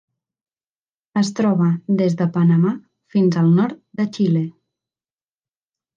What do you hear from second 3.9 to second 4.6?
de Xile.